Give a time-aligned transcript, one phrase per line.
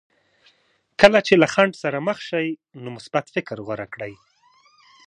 [1.01, 2.47] کله چې له خنډ سره مخ شئ
[2.81, 4.13] نو مثبت فکر غوره کړئ.